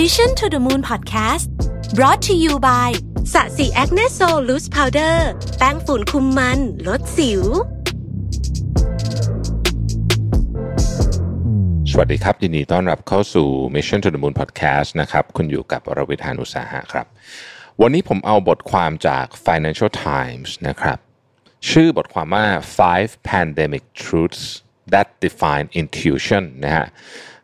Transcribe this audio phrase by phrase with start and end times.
[0.00, 1.46] Mission to the Moon Podcast
[1.94, 2.90] brought to you by
[3.32, 5.28] Sasi Acne Sol Loose Powder
[5.58, 7.42] แป้งฝุ่นคุมมัน ลดสิว
[11.90, 17.06] สวัสดีครับ ยินดีต้อนรับเข้าสู่ Mission to the Moon Podcast นะครับ คุณอยู่กับรวิศ หาญอุตสาหะครับ
[17.80, 20.98] วันนี้ผมเอาบทความจาก Financial Times นะครับ
[21.70, 22.46] ชื่อบทความว่า
[22.78, 24.42] five pandemic truths
[24.92, 26.86] that defy intuition นะฮะ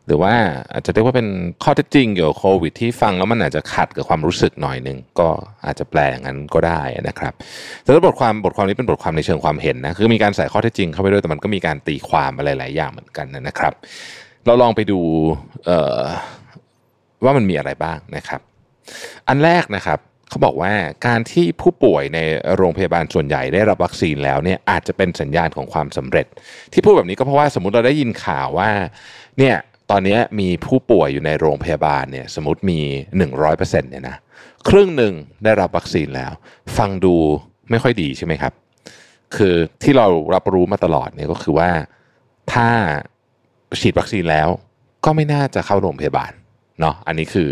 [0.07, 0.33] หรือว่า
[0.73, 1.27] อาจจะเรียกว่าเป็น
[1.63, 5.29] ข้อเท็จจริงเกี่ยวกับโควิดที่ฟังแล้วมันอาจจะขัดกับความรู้สึกหน่อยหนึ่งก็
[5.65, 7.33] อาจจะแปลอย่างนั้นก็ได้นะครับ
[7.81, 13.73] แต่บทความบทความนี้เป็นบทความในเชิงความเห็นนะคือมีการใส่ข้อเท็จจริงเข้าไปด้วยแต่มันก็มีการตีความอะไรหลายอย่างเหมือนกันนะครับ
[14.45, 14.99] เราลองไปดู
[17.23, 18.41] ว่ามันมีอะไรบ้างนะครับ
[19.27, 19.99] อันแรกนะครับ
[20.29, 20.73] เขาบอกว่า
[21.07, 22.19] การที่ผู้ป่วยใน
[22.55, 26.27] โรงพยาบาลส่วนใหญ่ได้รับวัคซีนแล้วเนี่ยอาจจะเป็นสัญญาณของความสำเร็จ
[26.73, 28.69] ที่พูดแบบนี้ก็เพราะว่าสมมติเราได้ยินข่าวว่า
[29.37, 29.55] เนี่ย
[29.91, 32.79] ตอนนี้มีผู้ป่วยอยู่ในโรงพยาบาลเนี่ยสมมติมี
[33.31, 34.17] 100%เนี่ยนะ
[34.69, 36.31] ครึ่งหนึ่งได้รับวัคซีนแล้ว
[36.77, 37.15] ฟังดู
[37.69, 38.53] ไม่ค่อยดีใช่ไหมครับ
[39.35, 41.69] คือที่เรารับรู้มาตลอดเนี่ยก็คือว่า
[42.53, 42.67] ถ้า
[43.79, 44.49] ฉีดวัคซีนแล้ว
[45.05, 46.31] ก็ไม่น่าจะเข้าโรงพยาบาล
[46.79, 47.51] เนาะอันนี้คือ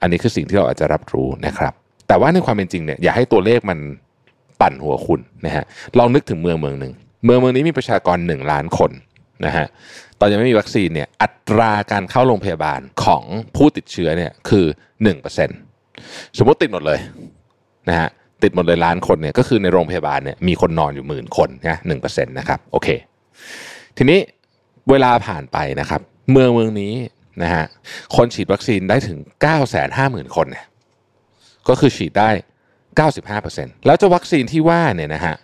[0.00, 1.72] อันนี้คือสิ่งที่เราอาจจะรับรู้นะครับ
[2.08, 3.78] แต่ว่าในความเป็นจริงเนี่ยอย่าให้ตัวเลขมัน
[4.60, 5.64] ปั่นหัวคุณนะฮะ
[5.98, 6.92] ลองนึกถึงเมืองเมืองหนึ่ง
[7.24, 8.90] เมืองเมืองนี้มีประชากร 1 ล้านคน
[9.46, 9.66] นะฮะ
[10.20, 13.22] ตอนยังไม่มีวัคซีนเนี่ยอัตราการเข้าโรงพยาบาลของ
[13.56, 14.66] ผู้ติดเชื้อเนี่ยคือ
[15.30, 16.98] 1%สมมติติดหมดเลย
[17.88, 18.08] นะฮะ
[18.42, 22.88] ติดหมดเลยล้านคนเนี่ยก็คือในโรงพยาบาลเนี่ยมีคนนอนอยู่หมื่นคนนะหนึ่งเปอร์เซ็นต์นะครับโอเค
[23.96, 24.18] ทีนี้
[24.90, 26.00] เวลาผ่านไปนะครับ
[26.32, 26.94] เมืองเมืองนี้
[27.42, 27.64] นะฮะ
[28.16, 29.64] คนฉีดวัคซีนได้ถึง 9 5 0
[29.98, 30.66] 0 0 0 คนเนี่ย
[31.68, 32.30] ก็คือฉีดได้
[33.00, 35.34] 95%แล้วจ้าวัคซีนที่ว่าเนี่ยนะฮะ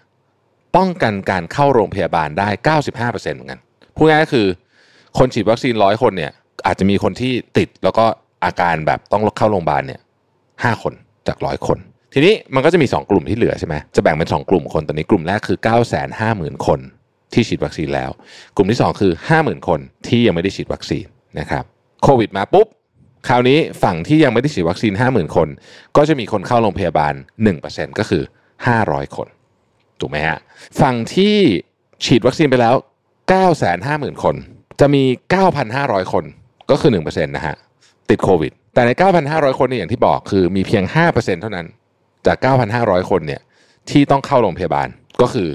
[0.76, 3.60] ป้องกันการเข้าโรงพยาบาลได้ 95%เหมือนกัน
[3.98, 4.46] พูดง่ายก็คือ
[5.18, 6.32] คนฉีดวัคซีนร้อยคนเนี่ย
[6.66, 8.04] อาจจะมีคนที่ติดแล้วก็
[8.44, 10.00] อาการแบบต้องเข้าโรงพยาบาลเนี่ย
[10.64, 10.94] ห้าคน
[11.27, 11.78] จากร้อยคน
[12.12, 15.84] ทีนี้มันก็จะมี 2 กลุ่มที่เหลือใช่ไหมจะแบ่งเป็น 2 กลุ่มคนตอนนี้กลุ่มแรกคือ 9 5 0
[16.20, 16.81] 0 0 0 คน
[17.32, 18.10] ที่ฉีดวัคซีนแล้ว
[18.56, 21.06] กลุ่มที่ 2 คือ 50,000 คนที่ยังไม่ได้ฉีดวัคซีน
[21.38, 21.64] นะครับ
[22.03, 22.66] โควิดมาปุ๊บ
[23.28, 25.48] คราวนี้ฝั่งที่ยังไม่ได้ฉีดวัคซีน 50,000 คน
[25.97, 27.14] ก็จะมีคนเข้าโรงพยาบาล
[27.56, 28.22] 1%ก็คือ
[28.69, 29.28] 500 คน
[30.00, 30.38] ถูกไหมฮะ
[30.81, 31.37] ฝั่งที่
[32.04, 32.75] ฉีดวัคซีนไปแล้ว
[33.33, 34.37] 950,000 คน
[34.81, 35.03] จะมี
[35.59, 36.25] 9,500 คน
[36.71, 37.56] ก็คือ1%นะฮะ
[38.11, 38.91] ติดโควิด แต่ใน
[39.25, 41.67] 9,500 คนเนี่ยอย่างที่บอกคือมีเพียง 5%เท่านั้น
[42.27, 42.37] จาก
[42.75, 43.41] 9,500 คนเนี่ย
[43.91, 44.88] ที่ต้องเข้าโรงพยาบาล
[45.21, 45.49] ก็คือ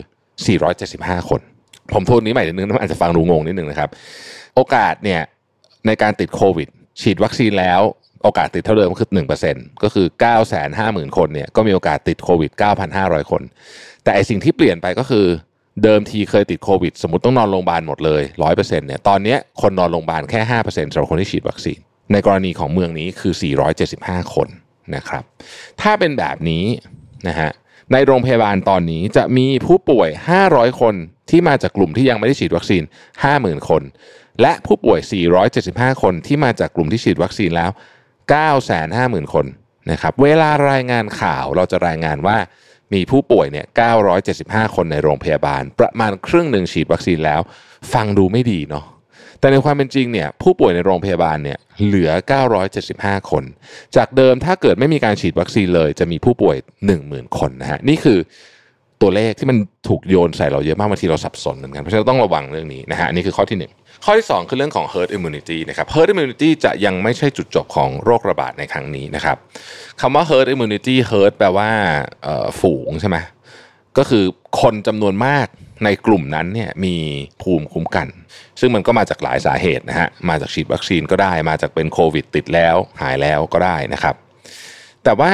[0.62, 1.42] 475 คน
[1.94, 3.90] ผมพูดนี้ใหม่นิดนึงนอาจจะฟังดูงงนิดนึงนะครับ
[4.56, 5.22] โอกาสเนี่ย
[5.88, 6.68] ในการติดโควิด
[7.02, 7.82] ฉีดวัคซีนแล้ว
[8.24, 9.10] โอกาสติดเท่าเดิมก็คือ
[9.46, 10.08] 1%ก็คือ
[10.62, 12.52] 950,000 คนเนี่ยก็มีโอกาสติดโควิด
[12.92, 13.42] 9,500 คน
[14.04, 15.26] แต่ไอสิ่งที่เปลี่ยนไปก็คือ
[15.84, 18.22] เดิมทีเคยติดโควิด สมมติต้องนอนโรงพยาบาลหมดเลย
[18.54, 21.80] 100%เนี่ยตอนนี้คนนอนโรงพยาบาลแค่5%สำหรับคนที่ฉีดวัคซีน
[22.12, 23.34] ในกรณีของเมืองนี้คือ
[23.84, 24.48] 475 คน
[24.96, 25.24] นะครับ
[25.82, 26.66] ถ้าเป็นแบบนี้
[27.28, 27.52] นะฮะ
[27.92, 30.10] ในโรงพยาบาลตอนนี้จะมีผู้ป่วย
[30.46, 30.96] 500 คน
[31.30, 32.84] ที่มาจากกลุ่มที่ยังไม่ได้ฉีดวัคซีน
[33.26, 33.84] 50,000 คน
[34.42, 35.00] และผู้ป่วย
[35.52, 37.72] 475 คนที่มาจากกลุ่มที่ฉีดวัคซีนแล้ว
[38.52, 39.46] 950,000 คน
[39.92, 42.38] นะครับ เวลารายงานข่าวเราจะรายงานว่า
[42.94, 43.66] มีผู้ป่วยเนี่ย
[44.20, 47.42] 975 คนในโรงพยาบาล ประมาณครึ่งหนึ่งฉีดวัคซีนแล้ว
[47.94, 48.86] ฟังดูไม่ดีเนาะ
[49.40, 52.12] แต่ในความเป็นจริงเนี่ยผู้ป่วยในโรงพยาบาลเนี่ยเหลือ
[52.70, 53.44] 975 คน
[53.96, 56.58] จากเดิมถ้าเกิดไม่มีการฉีดวัคซีนเลยจะมีผู้ป่วย
[56.98, 58.20] 10,000 คนนะฮะนี่คือ
[59.04, 69.38] ตัวเลขที่มันถูกโยนใส่เราเยอะมากบางทีเราสับสนเหมือนกันเพราะฉะนั้นต้องระวังเรื่องนี้นะฮะนี่คือข้อที่ 1 ข้อที่ 2 คือเรื่องของ herd immunity นะครับ herd immunity จะยังไม่ใช่จุดจบของโรคระบาดในครั้งนี้นะครับ
[70.02, 71.70] คำว่า herd immunity herd แปลว่า
[72.62, 73.18] ฝูงใช่ไหม
[73.98, 74.26] ก็คือ
[74.62, 75.48] คนจำนวนมาก
[75.84, 76.96] ในกลุ่มนั้นเนี่ยมี
[77.42, 78.08] ภูมิคุ้มกัน
[78.60, 84.16] ซึ่งมันก็มาจากหลายสาเหตุนะฮะมาจากฉีดวัคซีนก็ได้ มาจากเป็นโควิดติดแล้วหายแล้วก็ได้นะครับ
[85.04, 85.32] แต่ว่า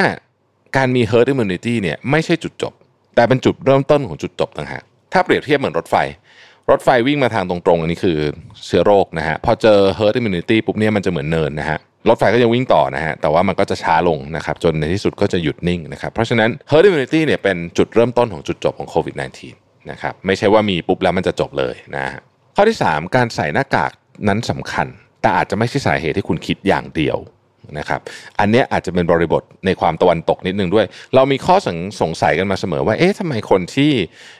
[0.76, 2.72] การมี herd immunity เนี่ยไม่ใช่จุดจบ
[3.14, 4.82] แต่เป็นจุดเริ่มต้นของจุดจบต่างหาก
[5.12, 5.96] ถ้าเปรียบเทียบเหมือนรถไฟ
[6.70, 8.18] รถไฟวิ่งมาทางตรงๆ อันนี้คือ
[8.66, 19.14] เชื้อโรคนะฮะพอเจอ herd immunity ปุ๊บเนี่ยมันจะเหมือนเนินนะฮะรถไฟก็ยังวิ่งต่อนะฮะแต่ว่ามันก็จะช้าลงนะครับจนในที่สุดก็จะหยุดนิ่งนะครับเพราะฉะนั้น herd immunity เนี่ยเป็นจุดเริ่มต้นของจุดจบของโควิด
[19.52, 22.20] -19 นะครับไม่ใช่ว่ามีปุ๊บแล้วมันจะจบเลยนะฮะ
[22.56, 23.92] ข้อที่ 3 การใส่หน้ากาก
[24.28, 24.86] นั้นสำคัญ
[25.22, 27.16] แต่อาจจะไม่ใช่สาเหตุที่คุณคิดอย่างเดียว
[27.78, 28.00] นะครับ
[28.40, 33.92] อันนี้อาจจะเป็นบริบทในความตะวันตกนิดนึงด้วย เรามีข้อสงสงสัยกันมาเสมอว่าเอ๊ะทำไมคนที่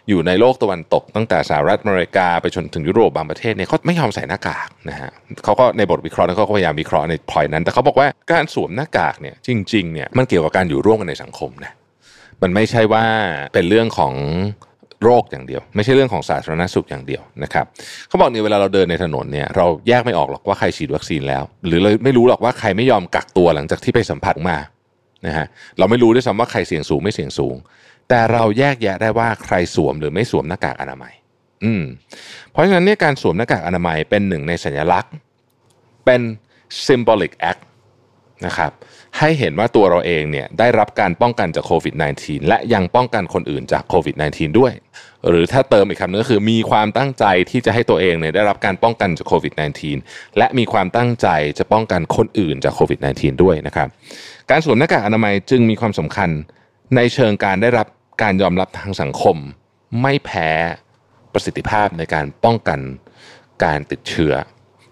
[0.09, 5.11] อยู่ในโลกตะวันตก ตั้งแต่สหรัฐอเมริกาไปจนถึงยุโรปบางประเทศเนี่ยเขาไม่ยอมใส่หน้ากากนะฮะ
[5.45, 11.73] เขาก็ในบทวิเคราะห์เขาก็พยายามวิเคราะห์ในพอยนั้น แต่เขาบอกว่าการสวมหน้ากากเนี่ยจริงๆเนี่ยมันเกี่ยวกับการอยู่ร่วมกันในสังคมนะ
[12.43, 13.05] มันไม่ใช่ว่า
[13.55, 14.15] เป็นเรื่องของ
[15.03, 17.67] โรคอย่างเดียว ไม่ใช่เรื่องของสาธารณสุขอย่างเดียวนะครับ
[18.09, 24.59] เขาบอกเนี่ยเวลาเราเดินในถนนเนี่ยเราแยกไม่ออกหรอกว่าใครฉีดวัคซีนแล้ว หรือเราไม่รู้หรอกว่าใครไม่ยอมกักตัวหลังจากที่ไปสัมผัสมา
[25.27, 25.47] นะฮะ
[25.79, 27.57] เราไม่รู้ด้วยซ้ำว่าใครเสี่ยงสูงไม่เสี่ยงสูง
[28.09, 31.13] แต่เราแยกแยะได้ว่าใครสวมหรือไม่สวมหน้ากากอนามัย
[31.65, 31.83] อืม
[32.51, 35.13] เพราะฉะนั้นเนี่ยการสวมหน้ากากอนามัยเป็นหนึ่งในสัญลักษณ์
[36.05, 36.21] เป็น
[36.87, 37.63] symbolic act
[38.47, 38.71] นะครับ
[39.19, 44.73] ให้เห็นว่าตัวเราเองเนี่ยได้รับการป้องกันจากโควิด -19 และยังป้องกันคนอื่นจากโควิด -19 ด้วย
[45.29, 49.53] หรือถ้าเติมอีกคำนึงก็คือมีความตั้งใจที่จะให้ตัวเองเนี่ยได้รับการป้องกันจากโควิด
[49.95, 51.29] -19 และมีความตั้งใจ
[51.59, 53.89] จะป้องกันคนอื่นจากโควิด -19 ด้วยนะครับ
[54.51, 56.31] การสวมหน้ากากอนามัยจึงมีความสำคัญ
[56.97, 57.87] ในเชิงการได้รับ
[58.23, 59.37] การยอมรับทางสังคม
[60.03, 60.51] ไม่แพ้
[61.33, 62.81] ประสิทธิภาพในการป้องกัน
[63.65, 64.33] การติดเชื้อ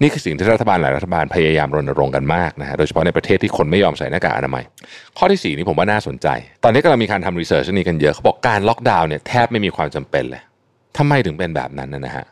[0.03, 4.65] นี่คือสิ่งที่รัฐบาลหลายรัฐบาลพยายามรณรงค์กันมากนะฮะโดยเฉพาะในประเทศที่คนไม่ยอมใส่หน้ากากอนามัย
[5.19, 6.29] ข้อที่ 4 นี้ผมว่าน่าสนใจ
[6.65, 10.43] ตอนนี้กำลังมีการทำ research นี้กันเยอะเขาบอกการล็อกดาวน์เนี่ยแทบไม่มีความจำเป็นเลย
[10.99, 12.27] ทำไมถึงเป็นแบบนั้นนะฮะ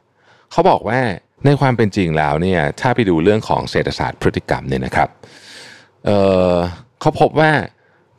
[0.53, 1.01] เขาบอกว่า
[1.47, 5.09] ในความเป็นจริงแล้วเนี่ยถ้าไปดูเรื่องของเศรษฐศาสตร์พฤติกรรมเนี่ยนะครับ
[6.05, 7.53] เเขาพบว่า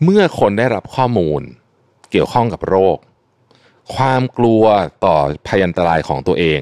[0.03, 1.41] เมื่อคนได้รับข้อมูล
[2.11, 2.97] เกี่ยวข้องกับโรค
[3.95, 4.63] ความกลัว
[5.05, 5.17] ต่อ
[5.47, 6.59] พยันตรายของตัวเอง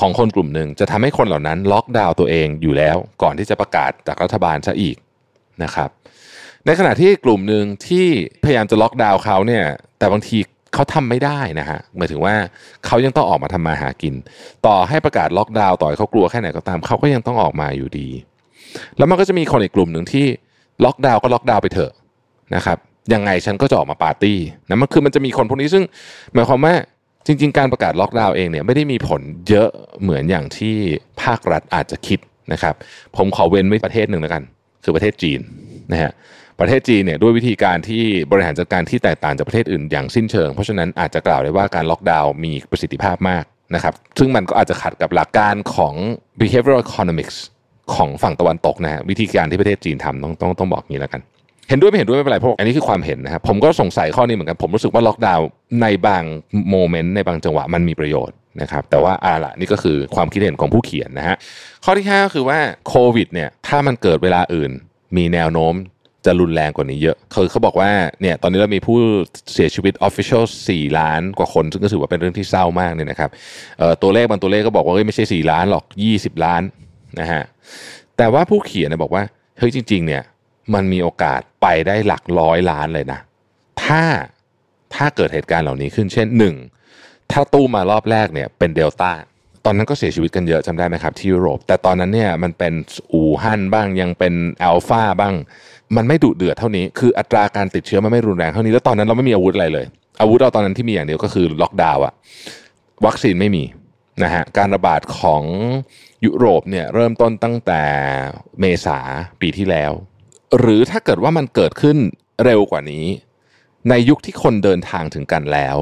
[0.00, 4.96] ของคนกลุ่มหนึ่งจะทำให้คนเหล่านั้นล็อกดาวน์ตัวเองอยู่แล้ว ก่อนที่จะประกาศจากรัฐบาลซะอีก
[5.62, 5.90] นะครับ
[6.66, 8.06] ในขณะที่กลุ่มหนึ่งที่
[8.44, 9.64] พยายามจะล็อกดาวน์เขาเนี่ย
[9.98, 10.38] แต่บางที
[10.74, 12.34] เขาทำไม่ได้นะฮะหมายถึงว่า
[12.86, 14.14] เขายังต้องออกมาทำมาหากิน
[14.66, 18.08] ต่อให้ประกาศล็อกดาวน์ต่อให้เขากลัวแค่ไหนก็ตามเขาก็ยังต้องออกมาอยู่ดี
[18.98, 20.26] แล้วมันก็จะมีคนอีกกลุ่มหนึ่งที่
[20.84, 21.92] ล็อกดาวน์ก็ล็อกดาวน์ไปเถอะ
[22.54, 22.78] นะครับ
[23.12, 24.38] ยังไงฉันก็จะออกมาปาร์ตี้
[24.68, 25.84] นะมันคือมันจะมีคนพวกนี้ซึ่ง
[26.34, 26.74] หมายความว่า
[27.26, 29.68] จริง ๆ การประกาศล็อกดาวน์เองเนี่ยไม่ได้มีผลเยอะ
[30.02, 30.76] เหมือนอย่างที่
[31.22, 32.18] ภาครัฐอาจจะคิด
[32.52, 32.74] นะครับ
[33.16, 34.42] ผมขอเว้นไว้ประเทศหนึ่งแล้วกัน
[34.84, 35.40] คือประเทศจีน
[35.92, 36.12] นะฮะ
[36.60, 43.44] ประเทศจีนเนี่ยด้วยวิธีการที่บริหารจัดการที่แตกต่างจากประเทศอื่นอย่างสิ้นเชิง เพราะฉะนั้นอาจจะกล่าวได้ว่าการล็อกดาวน์มีประสิทธิภาพมาก
[43.74, 45.94] นะครับ ซึ่งมันก็อาจจะขัดกับหลักการของ
[46.40, 47.36] behavioral economics
[47.94, 51.22] ของฝั่งตะวันตกนะฮะวิธีการที่ประเทศจีนทำต้องต้องต้องบอกงี้แล้วกัน
[51.70, 55.48] เห็นด้วยไม่เห็นด้วยไม่เป็นไรเพราะอันนี้คือความเห็นนะครับผมก็สงสัยข้อนี้เหมือนกัน ผมรู้สึกว่าล็อกดาวน์
[55.82, 56.24] ในบาง
[56.70, 61.36] โมเมนต์ในบางจังหวะมันมีประโยชน์นะครับแต่ว่าอ่าละนี่ก็คือความคิดเห็นของผู้เขียนนะฮะ
[61.84, 62.58] ข้อที่5ก็คือว่า
[62.88, 64.70] โควิดเนี่ยถ้ามันเกิดเวลาอื่น
[65.16, 65.74] มีแนวโน้ม
[66.26, 67.90] จะรุนแรงกว่านี้เยอะ คือเขาบอกว่า
[68.20, 68.96] เนี่ยตอนนี้เรามีผู้
[69.52, 73.30] เสียชีวิต official 4 ล้านกว่าคน ซึ่งก็ถือว่าเป็นเรื่องที่เศร้ามากเนี่ยนะครับ
[74.02, 75.84] ตัวเลขบางตัวเลขก็บอกว่าไม่ใช่ 4 ล้านหรอก
[76.14, 76.62] 20 ล้าน
[77.20, 77.42] นะฮะ
[78.16, 79.22] แต่ว่าผู้เขียนเนี่ยบอกว่า
[79.58, 80.22] เฮ้ยจริง ๆ เนี่ย
[80.74, 83.20] มันมีโอกาสไปได้หลักร้อยล้านเลยนะ
[83.84, 84.02] ถ้า
[84.94, 86.54] ถ้าเกิดเหตุการณ์เหล่านี้ขึ้นเช่นหนึ่ง
[87.32, 89.12] ถ้าตู้มารอบแรกเนี่ยเป็นเดลต้า
[89.64, 92.72] ตอนนั้นก็เสียชีวิตกันเยอะจำได้ไหมครับ ที่ยุโรป แต่ตอนนั้นเนี่ยมันเป็น
[93.12, 95.34] อูฮั่นบ้างยังเป็นอัลฟาบ้าง
[95.96, 99.86] มันไม่ดุเดือดเท่านี้คืออัตราการติดเชื้อมันไม่รุนแรงเท่านี้แล้วตอนนั้นเราไม่มีอาวุธอะไรเลย
[100.20, 102.14] อาวุธเราตอนนั้นที่มีอย่างเดียวก็คือล็อกดาวน์อะ
[103.06, 103.64] วัคซีนไม่มี
[104.22, 105.42] นะฮะการระบาดของ
[106.24, 107.82] ยุโรปเนี่ยเริ่มต้นตั้งแต่
[108.60, 108.98] เมษา
[109.40, 109.92] ปีที่แล้ว
[110.58, 111.96] หรือถ้าเกิดว่ามันเกิดขึ้น
[112.44, 113.06] เร็วกว่านี้
[113.88, 115.76] ในยุคที่คนเดินทางถึงกันแล้ว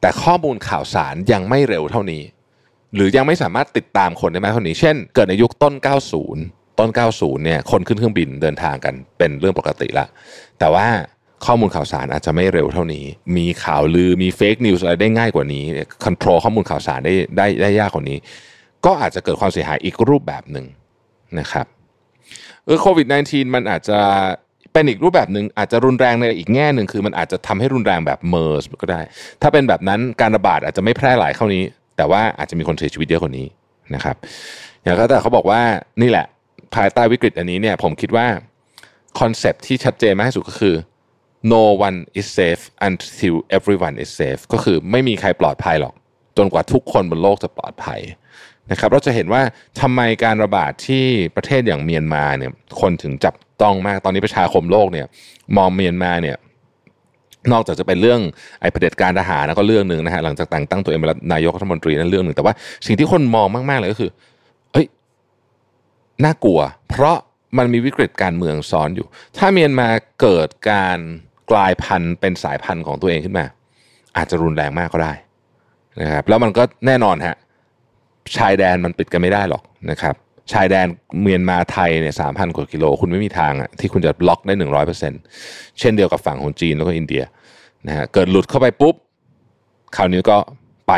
[0.00, 2.22] แต่ข้อมูลข่าวสารยังไม่เร็วเท่านี้
[2.94, 5.74] หรือยังไม่สามารถติดตามคนได้มากเท่านี้ เช่น เกิดในยุคต้น
[6.26, 10.06] 90 ต้น 90 เนี่ยคนขึ้นเครื่องบินเดินทางกันเป็นเรื่องปกติละ
[10.58, 10.86] แต่ว่า
[11.46, 13.04] ข้อมูลข่าวสารอาจจะไม่เร็วเท่านี้
[13.36, 15.64] มีข่าวลือ มี fake news อะไรได้ง่ายกว่านี้
[16.04, 18.18] control ข้อมูลข่าวสารได้ได้ได้ยากกว่านี้
[18.84, 20.66] ก็อาจจะเกิดความเสียหายอีกรูปแบบหนึ่ง
[21.38, 21.66] นะครับ
[22.66, 23.98] เออโควิด -19 มันอาจจะ
[24.72, 29.00] เป็นอีกรูปแบบหนึ่งอาจจะรุนแรงในอีกแง่หนึ่งคือมันอาจจะทำให้รุนแรงแบบเมอร์สก็ได้
[29.42, 31.62] ถ้าเป็นแบบนั้นการระบาดอาจจะไม่แพร่หลายเท่านี้
[31.96, 33.46] แต่ว่าอาจจะมีคนเสียชีวิตเยอะกว่านี้
[33.94, 34.16] นะครับ
[34.82, 35.60] อย่างก็แต่เขาบอกว่า
[36.02, 36.26] นี่แหละ
[36.74, 38.26] ภายใต้วิกฤตอันนี้เนี่ยผมคิดว่า
[39.20, 40.74] คอนเซปที่ชัดเจนมากที่สุดก็คือ
[41.52, 45.94] no one is safe until everyone is safe ก็คือไม่มีใครปลอดภัยหรอก
[46.36, 48.00] จนกว่าทุกคนบนโลกจะปลอดภัย
[48.70, 49.42] นะครับเราจะเห็นว่า
[49.80, 51.04] ทำไมการระบาดที่
[51.36, 55.06] ประเทศอย่างเมียนมาเนี่ยคนถึงจับต้องมากตอนนี้ประชาคมโลกเนี่ย
[55.56, 56.36] มองเมียนมาเนี่ย
[57.52, 58.20] นอกจากจะเป็นเรื่อง
[58.60, 62.54] ไอ้เผด็จการทหารแล้วก็เรื่องหนึ่งนะฮะหลังจากแต่งตั้งตัวเองเป็นนายกรัฐมนตรีนั่นเรื่องหนึ่งแต่ว่า
[62.86, 64.10] สิ่งที่คนมองมาก ๆ เลยก็คือ
[64.72, 64.86] เฮ้ย
[66.24, 66.60] น่ากลัว
[66.90, 67.16] เพราะ
[67.58, 69.88] มันมีวิกฤตการเมืองซ้อนอยู่ ถ้าเมียนมา
[70.20, 70.98] เกิดการ
[71.50, 73.46] กลายพันธุ์เป็นสายพันธุ์ของตัวเองขึ้นมา
[74.16, 75.12] อาจจะรุนแรงมากก็ได้
[76.00, 77.36] นะครับแล้วมันก็แน่นอนฮะ
[78.36, 80.14] ชายแดนมันปิดกันไม่ได้หรอกนะครับ
[80.52, 80.86] ชายแดน
[81.22, 85.12] เมียนมาไทยเนี่ยสามพันกว่ากิโล คุณไม่มีทางอะที่คุณจะล็อกได้หนึ่งร้อยเปอร์เซ็น
[85.78, 87.22] เช่นเดียวกับฝั่งของจีนแล้วก็อินเดีย
[87.86, 88.94] นะฮะเกิดหลุดเข้าไปปุ๊บ
[89.96, 90.38] คราวนี้ก็
[90.88, 90.94] ไป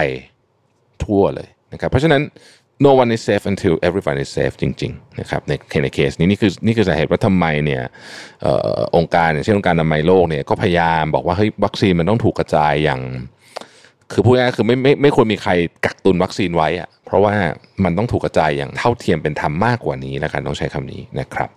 [1.04, 2.22] ทั่วเลยนะครับเพราะฉะนั้น
[2.84, 7.82] no one is safe until everyone is safe จริงๆนะครับในในเคสนี้นี่คือนี่คือสาเหตุว่าทำไมเนี่ย
[8.44, 8.46] อ
[8.96, 13.00] องค์การอย่างเช่นองค์การอนามัยโลกเนี่ยก็พยายามบอกว่าเฮ้ยวัคซีนมันต้องถูกกระจายอย่าง
[14.12, 15.52] คือพูดง่ายคือไม่ไม่ไม่ควรมีใคร
[15.85, 17.35] กักตุนวัคซีนไว้อะเพราะว่า
[17.85, 21.50] มันต้องถูกกระจายอย่างเท่าเทียมเป็นธรรมมากกว่านี้แล้วกันต้องใช้คำนี้นะครับ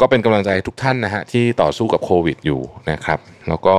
[0.00, 3.18] ก็เป็นกำลังใจทุกท่านนะฮะที่ต่อสู้กับโควิดอยู่นะครับ
[3.48, 3.76] แล้วก็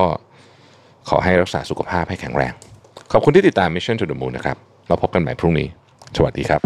[1.09, 2.53] ขอให้รักษาสุขภาพให้แข็งแรง
[3.11, 5.67] ขอบคุณที่ติดตาม Mission to the Moon นะครับเราพบกันใหม่พรุ่งนี้
[6.17, 6.59] สวัสดีครับ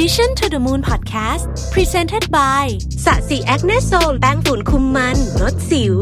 [0.00, 2.64] Mission to the Moon Podcast Presented by
[3.04, 5.96] สะสีแอคเนโซลแป้งฝุ่นคุมมันลดสิว